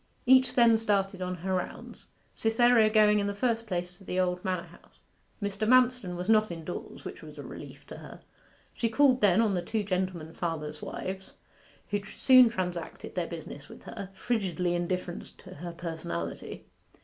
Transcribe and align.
Each 0.25 0.55
then 0.55 0.79
started 0.79 1.21
on 1.21 1.35
her 1.45 1.53
rounds: 1.53 2.07
Cytherea 2.33 2.89
going 2.89 3.19
in 3.19 3.27
the 3.27 3.35
first 3.35 3.67
place 3.67 3.99
to 3.99 4.03
the 4.03 4.19
old 4.19 4.43
manor 4.43 4.65
house. 4.65 5.01
Mr. 5.39 5.67
Manston 5.67 6.15
was 6.15 6.27
not 6.27 6.49
indoors, 6.49 7.05
which 7.05 7.21
was 7.21 7.37
a 7.37 7.43
relief 7.43 7.85
to 7.85 7.97
her. 7.97 8.21
She 8.73 8.89
called 8.89 9.21
then 9.21 9.41
on 9.41 9.53
the 9.53 9.61
two 9.61 9.83
gentleman 9.83 10.33
farmers' 10.33 10.81
wives, 10.81 11.35
who 11.91 12.01
soon 12.03 12.49
transacted 12.49 13.13
their 13.13 13.27
business 13.27 13.69
with 13.69 13.83
her, 13.83 14.09
frigidly 14.15 14.73
indifferent 14.73 15.37
to 15.37 15.53
her 15.57 15.71
personality. 15.71 16.65